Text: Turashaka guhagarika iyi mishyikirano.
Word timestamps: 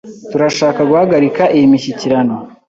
Turashaka 0.31 0.81
guhagarika 0.89 1.43
iyi 1.55 1.65
mishyikirano. 1.71 2.35